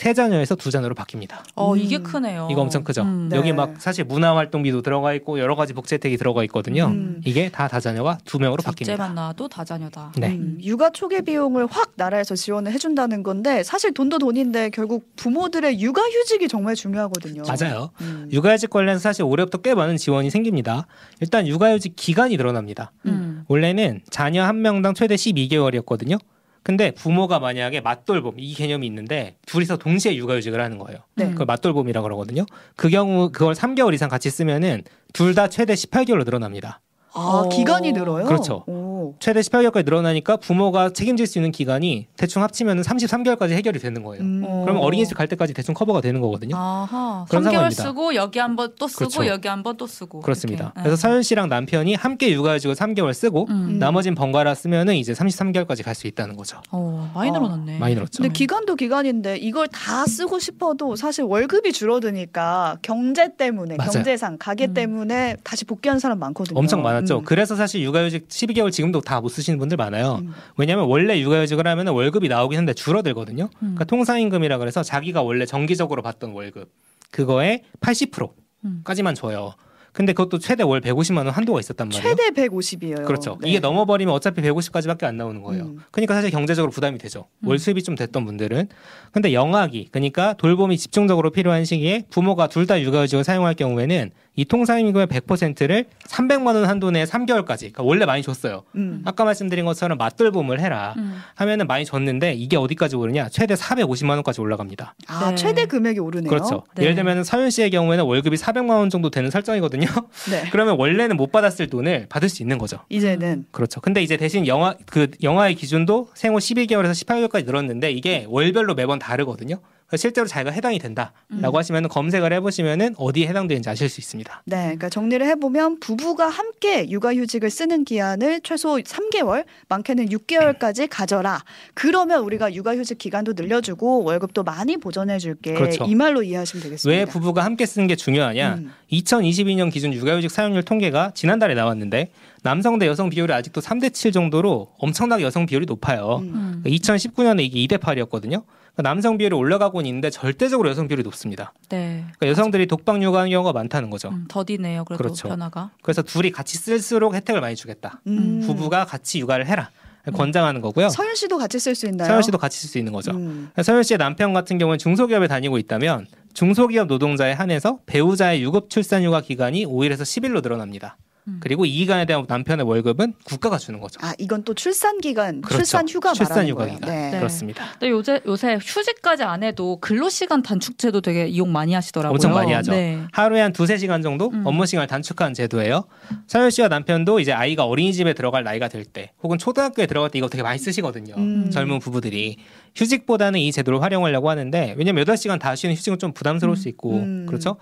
세 0.00 0.14
자녀에서 0.14 0.54
두 0.54 0.70
자녀로 0.70 0.94
바뀝니다. 0.94 1.42
어 1.54 1.74
음. 1.74 1.78
이게 1.78 1.98
크네요. 1.98 2.48
이거 2.50 2.62
엄청 2.62 2.82
크죠. 2.82 3.02
음. 3.02 3.28
네. 3.28 3.36
여기 3.36 3.52
막 3.52 3.74
사실 3.78 4.02
문화 4.02 4.34
활동비도 4.34 4.80
들어가 4.80 5.12
있고 5.12 5.38
여러 5.38 5.56
가지 5.56 5.74
복지 5.74 5.96
혜택이 5.96 6.16
들어가 6.16 6.42
있거든요. 6.44 6.86
음. 6.86 7.20
이게 7.26 7.50
다 7.50 7.68
다자녀가 7.68 8.16
두 8.24 8.38
명으로 8.38 8.62
바뀝니다. 8.62 8.76
둘째만 8.78 9.14
낳아도 9.14 9.46
다자녀다. 9.46 10.12
네. 10.16 10.28
음, 10.28 10.58
육아 10.62 10.88
초기 10.88 11.20
비용을 11.20 11.66
확 11.66 11.92
나라에서 11.96 12.34
지원을 12.34 12.72
해준다는 12.72 13.22
건데 13.22 13.62
사실 13.62 13.92
돈도 13.92 14.16
돈인데 14.16 14.70
결국 14.70 15.06
부모들의 15.16 15.78
육아 15.82 16.00
휴직이 16.00 16.48
정말 16.48 16.76
중요하거든요. 16.76 17.42
맞아요. 17.46 17.90
음. 18.00 18.26
육아 18.32 18.54
휴직 18.54 18.70
관련해서 18.70 19.02
사실 19.02 19.24
올해부터 19.24 19.58
꽤 19.58 19.74
많은 19.74 19.98
지원이 19.98 20.30
생깁니다. 20.30 20.86
일단 21.20 21.46
육아 21.46 21.74
휴직 21.74 21.92
기간이 21.94 22.38
늘어납니다. 22.38 22.92
음. 23.04 23.44
원래는 23.48 24.00
자녀 24.08 24.44
한 24.44 24.62
명당 24.62 24.94
최대 24.94 25.16
12개월이었거든요. 25.16 26.18
근데 26.62 26.90
부모가 26.90 27.38
만약에 27.38 27.80
맞돌봄 27.80 28.34
이 28.38 28.54
개념이 28.54 28.86
있는데 28.86 29.36
둘이서 29.46 29.76
동시에 29.78 30.14
육아휴직을 30.16 30.60
하는 30.60 30.78
거예요. 30.78 30.98
네. 31.16 31.30
그걸 31.30 31.46
맞돌봄이라고 31.46 32.04
그러거든요. 32.04 32.44
그 32.76 32.88
경우 32.90 33.30
그걸 33.32 33.54
3개월 33.54 33.94
이상 33.94 34.08
같이 34.08 34.30
쓰면은 34.30 34.82
둘 35.12 35.34
다 35.34 35.48
최대 35.48 35.74
18개월로 35.74 36.24
늘어납니다. 36.24 36.80
아 37.12 37.42
어. 37.44 37.48
기간이 37.48 37.92
늘어요? 37.92 38.24
그렇죠. 38.26 38.64
오. 38.66 38.89
최대 39.18 39.40
18개월까지 39.40 39.84
늘어나니까 39.84 40.36
부모가 40.36 40.90
책임질 40.90 41.26
수 41.26 41.38
있는 41.38 41.52
기간이 41.52 42.06
대충 42.16 42.42
합치면 42.42 42.82
33개월까지 42.82 43.50
해결이 43.52 43.78
되는 43.78 44.02
거예요. 44.02 44.22
음. 44.22 44.42
어. 44.46 44.62
그러면 44.64 44.82
어린이집 44.82 45.16
갈 45.16 45.28
때까지 45.28 45.54
대충 45.54 45.74
커버가 45.74 46.00
되는 46.00 46.20
거거든요. 46.20 46.56
아하. 46.56 47.24
그런 47.28 47.42
3개월 47.44 47.52
상황입니다. 47.52 47.82
쓰고 47.82 48.14
여기 48.14 48.38
한번 48.38 48.72
또 48.78 48.88
쓰고 48.88 49.08
그렇죠. 49.08 49.26
여기 49.26 49.48
한번 49.48 49.76
또 49.76 49.86
쓰고. 49.86 50.20
그렇습니다. 50.20 50.72
이렇게. 50.76 50.80
그래서 50.82 50.94
음. 50.94 50.96
서윤 50.96 51.22
씨랑 51.22 51.48
남편이 51.48 51.94
함께 51.94 52.32
육아휴직을 52.32 52.74
3개월 52.74 53.12
쓰고 53.14 53.46
음. 53.50 53.78
나머진 53.78 54.14
번갈아 54.14 54.54
쓰면은 54.54 54.94
이제 54.96 55.12
33개월까지 55.12 55.84
갈 55.84 55.94
수 56.00 56.06
있다는 56.06 56.34
거죠. 56.36 56.60
어, 56.70 57.10
많이 57.14 57.30
어. 57.30 57.32
늘어났네. 57.34 57.78
많이 57.78 57.94
늘었죠. 57.94 58.22
근데 58.22 58.32
기간도 58.32 58.76
기간인데 58.76 59.36
이걸 59.36 59.68
다 59.68 60.06
쓰고 60.06 60.38
싶어도 60.38 60.96
사실 60.96 61.24
월급이 61.24 61.72
줄어드니까 61.72 62.78
경제 62.82 63.36
때문에 63.36 63.76
맞아요. 63.76 63.90
경제상 63.90 64.38
가계 64.38 64.68
음. 64.68 64.74
때문에 64.74 65.36
다시 65.44 65.64
복귀하는 65.64 65.98
사람 66.00 66.18
많거든요. 66.20 66.58
엄청 66.58 66.82
많았죠. 66.82 67.18
음. 67.18 67.24
그래서 67.24 67.56
사실 67.56 67.82
육아휴직 67.82 68.28
12개월 68.28 68.72
지금도 68.72 68.99
다 69.00 69.20
못 69.20 69.28
쓰시는 69.28 69.58
분들 69.58 69.76
많아요. 69.76 70.20
음. 70.22 70.32
왜냐하면 70.56 70.86
원래 70.88 71.20
육아휴직을 71.20 71.66
하면 71.66 71.88
월급이 71.88 72.28
나오긴 72.28 72.58
하는데 72.58 72.72
줄어들거든요. 72.74 73.44
음. 73.44 73.58
그러니까 73.58 73.84
통상임금이라 73.84 74.58
그래서 74.58 74.82
자기가 74.82 75.22
원래 75.22 75.44
정기적으로 75.46 76.02
받던 76.02 76.32
월급 76.32 76.70
그거의 77.10 77.62
80%까지만 77.80 79.12
음. 79.12 79.14
줘요. 79.14 79.54
근데 79.92 80.12
그것도 80.12 80.38
최대 80.38 80.62
월 80.62 80.80
150만 80.80 81.16
원 81.18 81.30
한도가 81.30 81.58
있었단 81.58 81.88
말이에요. 81.88 82.14
최대 82.14 82.46
150이에요. 82.46 83.04
그렇죠. 83.04 83.36
이게 83.44 83.58
넘어버리면 83.58 84.14
어차피 84.14 84.40
150까지밖에 84.40 85.02
안 85.02 85.16
나오는 85.16 85.42
거예요. 85.42 85.64
음. 85.64 85.78
그러니까 85.90 86.14
사실 86.14 86.30
경제적으로 86.30 86.70
부담이 86.70 86.96
되죠. 86.98 87.26
음. 87.40 87.48
월 87.48 87.58
수입이 87.58 87.82
좀 87.82 87.96
됐던 87.96 88.24
분들은. 88.24 88.68
근데 89.10 89.32
영아기, 89.32 89.88
그러니까 89.90 90.34
돌봄이 90.34 90.78
집중적으로 90.78 91.30
필요한 91.30 91.64
시기에 91.64 92.04
부모가 92.08 92.46
둘 92.46 92.66
다 92.68 92.80
육아휴직을 92.80 93.24
사용할 93.24 93.54
경우에는 93.54 94.12
이 94.40 94.46
통상임금의 94.46 95.06
100%를 95.08 95.84
300만 96.06 96.54
원 96.54 96.64
한도 96.64 96.90
내에 96.90 97.04
3개월까지. 97.04 97.58
그러니까 97.58 97.82
원래 97.82 98.06
많이 98.06 98.22
줬어요. 98.22 98.62
음. 98.74 99.02
아까 99.04 99.24
말씀드린 99.24 99.66
것처럼 99.66 99.98
맞돌봄을 99.98 100.60
해라. 100.60 100.94
음. 100.96 101.20
하면은 101.34 101.66
많이 101.66 101.84
줬는데 101.84 102.32
이게 102.32 102.56
어디까지 102.56 102.96
오르냐? 102.96 103.28
최대 103.28 103.52
450만 103.52 104.10
원까지 104.12 104.40
올라갑니다. 104.40 104.94
아 105.08 105.28
네. 105.28 105.34
최대 105.34 105.66
금액이 105.66 106.00
오르네요. 106.00 106.30
그렇죠. 106.30 106.62
네. 106.74 106.84
예를 106.84 106.94
들면 106.94 107.22
서윤 107.22 107.50
씨의 107.50 107.70
경우에는 107.70 108.02
월급이 108.02 108.36
400만 108.38 108.70
원 108.70 108.88
정도 108.88 109.10
되는 109.10 109.30
설정이거든요. 109.30 109.86
네. 110.30 110.48
그러면 110.52 110.78
원래는 110.78 111.18
못 111.18 111.30
받았을 111.30 111.66
돈을 111.66 112.06
받을 112.08 112.30
수 112.30 112.42
있는 112.42 112.56
거죠. 112.56 112.78
이제는 112.88 113.44
그렇죠. 113.50 113.82
근데 113.82 114.02
이제 114.02 114.16
대신 114.16 114.46
영화 114.46 114.74
그 114.86 115.08
영화의 115.22 115.54
기준도 115.54 116.08
생후 116.14 116.38
12개월에서 116.38 116.92
18개월까지 116.92 117.44
늘었는데 117.44 117.90
이게 117.92 118.24
월별로 118.26 118.74
매번 118.74 118.98
다르거든요. 118.98 119.60
실제로 119.96 120.26
자기가 120.26 120.50
해당이 120.50 120.78
된다라고 120.78 121.14
음. 121.30 121.54
하시면 121.54 121.88
검색을 121.88 122.32
해보시면은 122.34 122.94
어디에 122.96 123.26
해당되는지 123.28 123.68
아실 123.68 123.88
수 123.88 124.00
있습니다. 124.00 124.42
네, 124.46 124.56
그러니까 124.62 124.88
정리를 124.88 125.24
해보면 125.26 125.80
부부가 125.80 126.28
함께 126.28 126.88
육아휴직을 126.88 127.50
쓰는 127.50 127.84
기한을 127.84 128.40
최소 128.42 128.76
3개월, 128.76 129.44
많게는 129.68 130.08
6개월까지 130.08 130.88
가져라. 130.90 131.42
그러면 131.74 132.22
우리가 132.22 132.54
육아휴직 132.54 132.98
기간도 132.98 133.32
늘려주고 133.34 134.04
월급도 134.04 134.42
많이 134.42 134.76
보전해줄게. 134.76 135.54
그렇죠. 135.54 135.84
이 135.84 135.94
말로 135.94 136.22
이해하시면 136.22 136.62
되겠습니다. 136.62 136.98
왜 136.98 137.04
부부가 137.04 137.44
함께 137.44 137.66
쓰는 137.66 137.86
게 137.86 137.96
중요하냐? 137.96 138.54
음. 138.54 138.72
2022년 138.92 139.72
기준 139.72 139.92
육아휴직 139.92 140.30
사용률 140.30 140.62
통계가 140.64 141.12
지난달에 141.14 141.54
나왔는데 141.54 142.10
남성 142.42 142.78
대 142.78 142.86
여성 142.86 143.10
비율이 143.10 143.32
아직도 143.32 143.60
3대 143.60 143.92
7 143.92 144.12
정도로 144.12 144.72
엄청나게 144.78 145.22
여성 145.22 145.46
비율이 145.46 145.66
높아요. 145.66 146.18
음. 146.22 146.32
음. 146.34 146.62
2019년에 146.64 147.40
이게 147.42 147.60
2대 147.66 147.80
8이었거든요. 147.80 148.44
남성 148.76 149.18
비율이 149.18 149.34
올라가고는 149.34 149.86
있는데 149.88 150.10
절대적으로 150.10 150.68
여성 150.70 150.88
비율이 150.88 151.02
높습니다. 151.02 151.52
네. 151.68 152.04
그러니까 152.18 152.28
여성들이 152.28 152.66
독박 152.66 153.02
육아하는 153.02 153.30
경우가 153.30 153.52
많다는 153.52 153.90
거죠. 153.90 154.08
음, 154.08 154.24
더디네요. 154.28 154.84
그래도 154.84 155.02
그렇죠. 155.02 155.28
변화가. 155.28 155.72
그래서 155.82 156.02
둘이 156.02 156.30
같이 156.30 156.56
쓸수록 156.56 157.14
혜택을 157.14 157.40
많이 157.40 157.56
주겠다. 157.56 158.00
음. 158.06 158.42
부부가 158.46 158.86
같이 158.86 159.20
육아를 159.20 159.46
해라. 159.46 159.70
권장하는 160.14 160.62
거고요. 160.62 160.88
서윤 160.88 161.14
씨도 161.14 161.36
같이 161.36 161.58
쓸 161.58 161.74
수 161.74 161.86
있나요? 161.86 162.08
서현 162.08 162.22
씨도 162.22 162.38
같이 162.38 162.58
쓸 162.58 162.70
수 162.70 162.78
있는 162.78 162.92
거죠. 162.92 163.10
음. 163.12 163.50
서현 163.62 163.82
씨의 163.82 163.98
남편 163.98 164.32
같은 164.32 164.56
경우는 164.56 164.78
중소기업에 164.78 165.28
다니고 165.28 165.58
있다면 165.58 166.06
중소기업 166.32 166.86
노동자에 166.86 167.32
한해서 167.32 167.80
배우자의 167.84 168.42
유급 168.42 168.70
출산 168.70 169.04
휴가 169.04 169.20
기간이 169.20 169.66
5일에서 169.66 170.02
10일로 170.02 170.42
늘어납니다. 170.42 170.96
음. 171.30 171.40
그리고 171.40 171.64
이 171.64 171.72
기간에 171.72 172.04
대한 172.04 172.24
남편의 172.28 172.66
월급은 172.66 173.14
국가가 173.24 173.56
주는 173.58 173.80
거죠. 173.80 173.98
아 174.02 174.12
이건 174.18 174.42
또 174.44 174.54
출산 174.54 174.98
기간, 174.98 175.40
그렇죠. 175.40 175.56
출산 175.58 175.88
휴가 175.88 176.12
출산 176.12 176.34
말하는 176.46 176.50
휴가 176.50 176.64
거예요. 176.64 176.78
기간. 176.78 176.90
네. 176.94 177.10
네. 177.12 177.18
그렇습니다. 177.18 177.64
근데 177.78 177.90
요새 177.90 178.20
요새 178.26 178.58
휴직까지 178.60 179.22
안 179.22 179.42
해도 179.42 179.78
근로 179.80 180.08
시간 180.08 180.42
단축제도 180.42 181.00
되게 181.00 181.26
이용 181.26 181.52
많이 181.52 181.72
하시더라고요. 181.72 182.14
엄청 182.14 182.32
많이 182.34 182.52
하죠. 182.52 182.72
네. 182.72 183.02
하루에 183.12 183.40
한 183.40 183.52
두세 183.52 183.78
시간 183.78 184.02
정도 184.02 184.30
음. 184.32 184.42
업무 184.46 184.66
시간을 184.66 184.86
단축한 184.88 185.32
제도예요. 185.34 185.84
서현 186.26 186.50
씨와 186.50 186.68
남편도 186.68 187.20
이제 187.20 187.32
아이가 187.32 187.64
어린이집에 187.66 188.12
들어갈 188.14 188.44
나이가 188.44 188.68
될 188.68 188.80
때 188.92 189.12
혹은 189.22 189.38
초등학교에 189.38 189.86
들어갈 189.86 190.10
때 190.10 190.18
이거 190.18 190.28
되게 190.28 190.42
많이 190.42 190.58
쓰시거든요. 190.58 191.14
음. 191.16 191.50
젊은 191.50 191.78
부부들이 191.78 192.38
휴직보다는 192.74 193.38
이 193.40 193.52
제도를 193.52 193.82
활용하려고 193.82 194.30
하는데 194.30 194.74
왜냐면 194.76 195.04
8시간 195.04 195.38
다 195.38 195.54
쉬는 195.54 195.74
휴직은 195.76 195.98
좀 195.98 196.12
부담스러울 196.12 196.56
수 196.56 196.68
있고 196.68 196.94
음. 196.98 197.26
그렇죠? 197.28 197.56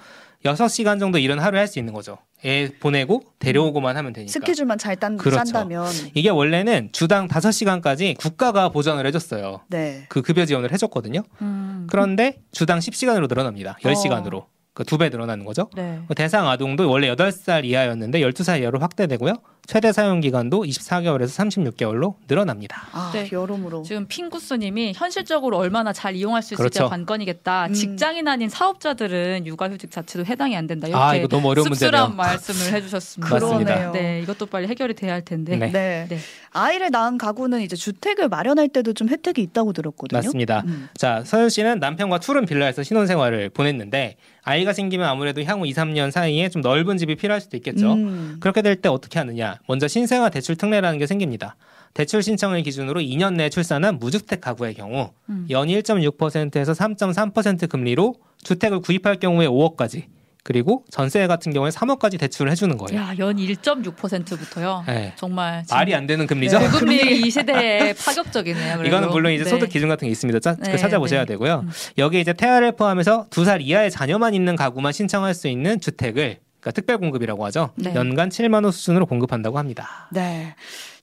6시간 0.45 1.01
정도 1.01 1.19
일은 1.19 1.39
하루에 1.39 1.59
할 1.61 1.69
수 1.69 1.79
있는 1.79 1.93
거죠. 1.93 2.19
애 2.45 2.71
보내고 2.81 3.23
데려오고만 3.41 3.97
하면 3.97 4.13
되니까. 4.13 4.31
스케줄만 4.33 4.79
잘 4.79 4.97
딴, 4.97 5.17
그렇죠. 5.17 5.37
짠다면 5.45 5.87
이게 6.15 6.29
원래는 6.31 6.91
주당 6.93 7.27
5시간까지 7.29 8.17
국가가 8.17 8.69
보전을 8.69 9.05
해줬어요. 9.07 9.61
네. 9.69 10.05
그 10.09 10.23
급여 10.23 10.47
지원을 10.47 10.73
해줬거든요. 10.73 11.23
음. 11.43 11.87
그런데 11.91 12.39
주당 12.53 12.79
10시간으로 12.79 13.29
늘어납니다. 13.29 13.77
10시간으로. 13.83 14.45
그두배 14.75 15.09
늘어나는 15.09 15.45
거죠. 15.45 15.69
네. 15.75 15.99
그 16.07 16.15
대상 16.15 16.49
아동도 16.49 16.89
원래 16.89 17.13
8살 17.13 17.65
이하였는데 17.65 18.21
12살 18.21 18.63
이하로 18.63 18.79
확대되고요. 18.79 19.35
최대 19.69 19.93
사용 19.93 20.21
기간도 20.21 20.63
24개월에서 20.65 21.27
36개월로 21.75 22.15
늘어납니다. 22.27 22.87
아 22.91 23.11
네. 23.13 23.29
여러모로 23.31 23.83
지금 23.83 24.07
핑구스님이 24.09 24.95
현실적으로 24.97 25.59
얼마나 25.59 25.93
잘 25.93 26.17
이용할 26.17 26.43
수 26.43 26.55
있을지 26.55 26.79
그렇죠. 26.79 26.89
관건이겠다. 26.89 27.67
음. 27.67 27.73
직장인 27.75 28.29
아닌 28.29 28.49
사업자들은 28.49 29.47
육아휴직 29.47 29.91
자체도 29.91 30.25
해당이 30.25 30.57
안 30.57 30.67
된다. 30.67 30.89
이렇게 30.89 31.03
아, 31.03 31.15
이거 31.15 31.29
너무 31.29 31.51
어려운 31.51 31.69
문제네요. 31.69 32.09
말씀을 32.09 32.73
해주셨습니다. 32.73 33.39
그러네요. 33.39 33.93
네, 33.93 34.23
이것도 34.23 34.47
빨리 34.47 34.69
해결이 34.69 34.95
돼야 34.95 35.13
할 35.13 35.21
텐데. 35.23 35.55
네. 35.59 35.71
네. 35.71 36.07
네. 36.09 36.19
아이를 36.53 36.91
낳은 36.91 37.19
가구는 37.19 37.61
이제 37.61 37.77
주택을 37.77 38.31
마련할 38.31 38.71
때도 38.71 38.95
좀 38.95 39.11
혜택이 39.11 39.43
있다고 39.43 39.75
들었거든요. 39.75 40.17
맞습니다. 40.19 40.63
음. 40.67 40.89
자, 40.97 41.23
서현 41.27 41.51
씨는 41.51 41.79
남편과 41.79 42.21
투룸 42.21 42.47
빌라에서 42.47 42.83
신혼생활을 42.83 43.51
보냈는데 43.51 44.17
아이가 44.45 44.73
생기면 44.73 45.07
아무래도 45.07 45.43
향후 45.43 45.67
2, 45.67 45.75
3년 45.75 46.11
사이에 46.11 46.49
좀 46.49 46.63
넓은 46.63 46.97
집이 46.97 47.17
필요할 47.17 47.43
수도 47.43 47.59
있겠죠. 47.59 47.93
음. 47.93 48.37
그렇게 48.41 48.63
될 48.63 48.77
때 48.81 48.89
어떻게 48.89 49.19
하느냐? 49.19 49.58
먼저 49.67 49.89
신생아 49.89 50.29
대출 50.31 50.57
특례라는 50.57 50.99
게 50.99 51.07
생깁니다. 51.07 51.57
대출 51.95 52.23
신청을 52.23 52.63
기준으로 52.63 53.01
2년 53.01 53.35
내에 53.35 53.49
출산한 53.49 53.99
무주택 53.99 54.41
가구의 54.41 54.75
경우 54.75 55.11
음. 55.31 55.47
연 55.51 55.69
1.6%에서 55.69 56.73
3.3% 56.73 57.69
금리로 57.69 58.15
주택을 58.45 58.81
구입할 58.81 59.17
경우에 59.17 59.47
5억까지 59.47 60.05
그리고 60.45 60.85
전세 60.91 61.27
같은 61.27 61.53
경우에 61.53 61.71
3억까지 61.71 62.19
대출을 62.19 62.51
해주는 62.53 62.77
거예요. 62.79 63.01
야, 63.01 63.15
연 63.19 63.37
1.6%부터요. 63.37 64.85
네. 64.87 65.13
정말 65.17 65.63
말이 65.71 65.95
안 65.95 66.07
되는 66.07 66.27
금리죠. 66.27 66.59
네. 66.59 66.69
금리 66.69 67.27
이 67.27 67.31
세대에 67.31 67.93
파격적이네요. 67.95 68.79
그래도. 68.79 68.89
이거는 68.89 69.11
물론 69.11 69.33
이제 69.33 69.45
네. 69.45 69.51
소득 69.51 69.69
기준 69.69 69.89
같은 69.89 70.07
게 70.07 70.13
있습니다. 70.13 70.41
짜, 70.41 70.57
네, 70.57 70.73
그 70.73 70.79
찾아보셔야 70.79 71.21
네. 71.21 71.27
되고요. 71.27 71.65
음. 71.65 71.71
여기 71.99 72.21
이제 72.21 72.33
태아를 72.33 72.73
포함해서 72.73 73.27
두 73.31 73.45
살 73.45 73.61
이하의 73.61 73.91
자녀만 73.91 74.35
있는 74.35 74.57
가구만 74.57 74.93
신청할 74.93 75.35
수 75.35 75.49
있는 75.49 75.81
주택을 75.81 76.39
그러니까 76.61 76.73
특별 76.73 76.99
공급이라고 76.99 77.45
하죠. 77.47 77.71
네. 77.77 77.95
연간 77.95 78.29
7만 78.29 78.65
원 78.65 78.73
수준으로 78.73 79.07
공급한다고 79.07 79.59
합니다. 79.59 80.09
네. 80.13 80.55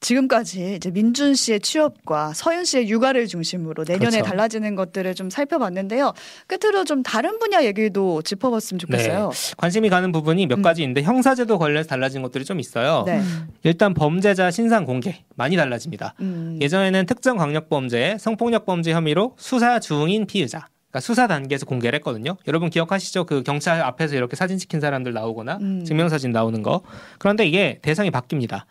지금까지 0.02 0.76
이제 0.76 0.92
민준 0.92 1.34
씨의 1.34 1.62
취업과 1.62 2.34
서윤 2.34 2.66
씨의 2.66 2.90
육아를 2.90 3.28
중심으로 3.28 3.86
내년에 3.88 4.18
그렇죠. 4.18 4.30
달라지는 4.30 4.76
것들을 4.76 5.16
좀 5.16 5.30
살펴봤는데요. 5.30 6.14
끝으로 6.48 6.84
좀 6.84 7.02
다른 7.02 7.40
분야 7.40 7.64
얘기도 7.64 8.22
짚어봤으면 8.22 8.80
좋겠어요. 8.80 9.32
관심이 9.58 9.90
가는 9.90 10.12
부분이 10.12 10.46
몇 10.48 10.60
음. 10.60 10.62
가지 10.62 10.84
있는데 10.84 11.02
형사제도 11.02 11.58
관련해서 11.58 11.88
달라진 11.90 12.22
것들이 12.22 12.46
좀 12.46 12.60
있어요. 12.60 13.04
네. 13.06 13.20
음. 13.20 13.48
일단 13.64 13.94
범죄자 13.94 14.52
신상 14.52 14.86
공개 14.86 15.24
많이 15.36 15.56
달라집니다. 15.56 16.14
음. 16.20 16.60
예전에는 16.62 17.06
특정 17.06 17.38
강력범죄, 17.38 18.18
성폭력 18.20 18.66
범죄 18.66 18.92
혐의로 18.92 19.36
수사 19.38 19.80
중인 19.80 20.28
피의자. 20.28 20.68
그러니까 20.96 21.00
수사 21.02 21.28
단계에서 21.28 21.66
공개를 21.66 21.98
했거든요. 21.98 22.38
여러분 22.48 22.70
기억하시죠? 22.70 23.26
그 23.26 23.44
경찰 23.44 23.82
앞에서 23.82 24.16
이렇게 24.16 24.38
사진 24.38 24.58
찍힌 24.58 24.80
사람들 24.80 25.12
나오거나 25.12 25.58
음. 25.62 25.84
증명사진 25.84 26.32
나오는 26.32 26.64
거. 26.64 26.82
그런데 27.20 27.46
이게 27.46 27.80
대상이 27.82 28.12
바뀝니다. 28.12 28.64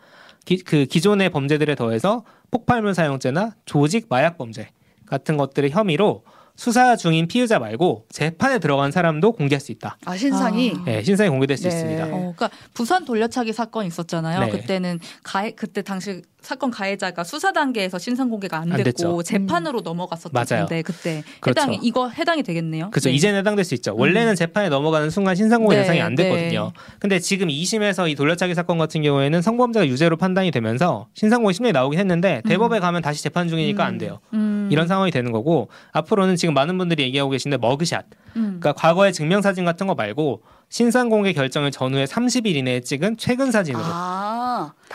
기, 0.45 0.57
그 0.57 0.85
기존의 0.85 1.29
범죄들에 1.29 1.75
더해서 1.75 2.23
폭발물 2.49 2.95
사용죄나 2.95 3.55
조직 3.65 4.07
마약 4.09 4.37
범죄 4.37 4.69
같은 5.05 5.37
것들의 5.37 5.69
혐의로 5.69 6.23
수사 6.55 6.95
중인 6.95 7.27
피의자 7.27 7.59
말고 7.59 8.05
재판에 8.09 8.59
들어간 8.59 8.91
사람도 8.91 9.33
공개할 9.33 9.59
수 9.59 9.71
있다. 9.71 9.97
아 10.05 10.17
신상이 10.17 10.73
아. 10.77 10.83
네, 10.85 11.03
신상이 11.03 11.29
공개될 11.29 11.57
수 11.57 11.63
네. 11.63 11.69
있습니다. 11.69 12.05
어, 12.05 12.33
그러니까 12.35 12.49
부산 12.73 13.05
돌려차기 13.05 13.53
사건 13.53 13.85
있었잖아요. 13.85 14.39
네. 14.39 14.49
그때는 14.49 14.99
가해 15.23 15.51
그때 15.51 15.81
당시 15.81 16.21
사건 16.45 16.71
가해자가 16.71 17.23
수사 17.23 17.51
단계에서 17.51 17.97
신상 17.99 18.29
공개가 18.29 18.57
안 18.57 18.71
안 18.71 18.77
됐고 18.77 18.83
됐죠. 18.83 19.23
재판으로 19.23 19.81
넘어갔었던 19.81 20.31
맞아요. 20.33 20.65
건데 20.65 20.81
그때 20.81 21.23
그렇죠. 21.39 21.61
해당이 21.61 21.79
이거 21.81 22.09
해당이 22.09 22.43
되겠네요. 22.43 22.89
그렇죠. 22.91 23.09
네. 23.09 23.15
이제는 23.15 23.39
해당될 23.39 23.65
수 23.65 23.73
있죠. 23.75 23.95
원래는 23.95 24.35
재판에 24.35 24.69
넘어가는 24.69 25.09
순간 25.09 25.35
신상 25.35 25.61
공개 25.61 25.75
네, 25.75 25.81
대상이 25.81 26.01
안 26.01 26.15
네. 26.15 26.23
됐거든요. 26.23 26.71
근데 26.99 27.19
지금 27.19 27.47
2심에서 27.47 28.09
이 28.09 28.15
돌려차기 28.15 28.53
사건 28.53 28.77
같은 28.77 29.01
경우에는 29.01 29.41
성범죄가 29.41 29.87
유죄로 29.87 30.17
판단이 30.17 30.51
되면서 30.51 31.07
신상 31.13 31.41
공개 31.41 31.53
심리 31.53 31.71
나오긴 31.71 31.99
했는데 31.99 32.41
대법에 32.47 32.79
가면 32.79 33.01
다시 33.01 33.23
재판 33.23 33.47
중이니까 33.47 33.83
음. 33.83 33.87
안 33.87 33.97
돼요. 33.97 34.19
음, 34.33 34.69
이런 34.71 34.87
상황이 34.87 35.11
되는 35.11 35.31
거고 35.31 35.69
앞으로는 35.91 36.35
지금 36.35 36.53
많은 36.53 36.77
분들이 36.77 37.03
얘기하고 37.03 37.29
계신데 37.31 37.57
머그샷. 37.57 38.05
음. 38.35 38.41
그러니까 38.59 38.73
과거의 38.73 39.13
증명 39.13 39.41
사진 39.41 39.65
같은 39.65 39.87
거 39.87 39.95
말고 39.95 40.41
신상 40.69 41.09
공개 41.09 41.31
결정을 41.31 41.71
전후에 41.71 42.05
30일 42.05 42.55
이내에 42.55 42.81
찍은 42.81 43.17
최근 43.17 43.51
사진으로 43.51 43.83
아 43.85 44.24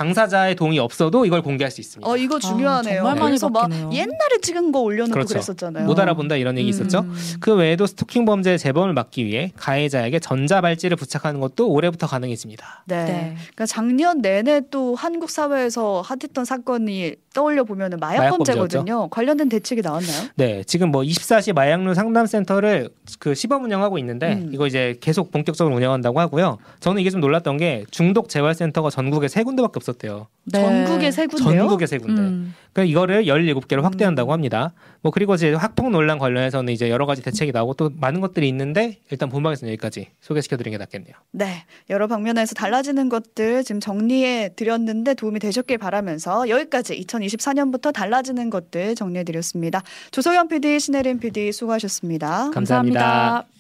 당사자의 0.01 0.57
동의 0.57 0.79
없어도 0.79 1.27
이걸 1.27 1.43
공개할 1.43 1.71
수 1.71 1.83
있습니다. 1.83 2.11
어 2.11 2.17
이거 2.17 2.39
중요하네요. 2.39 3.01
정말 3.01 3.15
많이 3.17 3.27
그래서 3.33 3.51
막 3.51 3.69
바뀌네요. 3.69 3.91
옛날에 3.93 4.39
찍은 4.41 4.73
거 4.73 4.81
올려놓고 4.81 5.13
그렇죠. 5.13 5.35
그랬었잖아요. 5.35 5.85
못 5.85 5.99
알아본다 5.99 6.37
이런 6.37 6.57
얘기 6.57 6.71
있었죠. 6.71 7.01
음. 7.01 7.15
그 7.39 7.55
외에도 7.55 7.87
스토킹 7.87 8.25
범죄의 8.25 8.59
재범을 8.59 8.95
막기 8.95 9.27
위해 9.27 9.53
가해자에게 9.57 10.19
전자 10.19 10.63
발찌를 10.63 10.97
부착하는 10.97 11.39
것도 11.41 11.69
올해부터 11.69 12.07
가능해집니다. 12.07 12.85
네. 12.87 13.05
네. 13.05 13.37
그러니까 13.37 13.67
작년 13.67 14.23
내내 14.23 14.63
또 14.71 14.95
한국 14.95 15.29
사회에서 15.29 16.01
핫했던 16.01 16.47
사건이 16.47 17.17
떠올려 17.35 17.65
보면은 17.65 17.99
마약 18.01 18.21
마약 18.21 18.31
범죄거든요. 18.31 19.09
관련된 19.09 19.49
대책이 19.49 19.83
나왔나요? 19.83 20.29
네, 20.35 20.65
지금 20.65 20.91
뭐 20.91 21.03
24시 21.03 21.53
마약류 21.53 21.95
상담센터를 21.95 22.89
그 23.19 23.35
시범 23.35 23.65
운영하고 23.65 23.99
있는데 23.99 24.33
음. 24.33 24.51
이거 24.53 24.67
이제 24.67 24.97
계속 25.01 25.31
본격적으로 25.31 25.77
운영한다고 25.77 26.19
하고요. 26.19 26.59
저는 26.81 27.01
이게 27.01 27.11
좀 27.11 27.21
놀랐던 27.21 27.59
게 27.59 27.85
중독 27.91 28.29
재활센터가 28.29 28.91
전국에 28.91 29.29
세 29.29 29.43
군데밖에 29.45 29.73
없 29.77 29.85
었대요. 29.91 30.29
네. 30.45 30.61
전국의 30.61 31.13
세 31.13 31.27
군데요. 31.27 31.61
전국에 31.61 31.87
세 31.87 31.99
군데. 31.99 32.23
음. 32.23 32.55
그러니까 32.73 32.91
이거를 32.91 33.25
17개로 33.25 33.83
확대한다고 33.83 34.31
음. 34.31 34.33
합니다. 34.33 34.73
뭐 35.03 35.13
그리고 35.13 35.35
이제 35.35 35.53
학폭 35.53 35.91
논란 35.91 36.19
관련해서는 36.19 36.73
이제 36.73 36.91
여러 36.91 37.07
가지 37.07 37.23
대책이 37.23 37.53
나오고 37.53 37.75
또 37.75 37.91
많은 37.95 38.21
것들이 38.21 38.49
있는데 38.49 38.99
일단 39.11 39.29
본방에서는 39.29 39.73
여기까지 39.73 40.09
소개시켜 40.21 40.57
드리는 40.57 40.77
게 40.77 40.79
낫겠네요. 40.79 41.15
네, 41.33 41.65
여러 41.89 42.07
방면에서 42.07 42.55
달라지는 42.55 43.09
것들 43.09 43.65
지금 43.65 43.81
정리해 43.81 44.51
드렸는데 44.57 45.15
도움이 45.15 45.39
되셨길 45.41 45.79
바라면서 45.79 46.49
여기까지 46.49 47.01
2024년부터 47.01 47.93
달라지는 47.93 48.51
것들 48.51 48.95
정리해 48.95 49.25
드렸습니다. 49.25 49.83
조소연 50.11 50.49
PD, 50.49 50.81
신혜림 50.81 51.21
PD 51.21 51.53
수고하셨습니다. 51.53 52.51
감사합니다. 52.51 53.01
감사합니다. 53.01 53.60